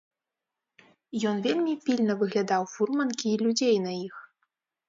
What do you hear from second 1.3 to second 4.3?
Ён вельмі пільна выглядаў фурманкі і людзей на іх.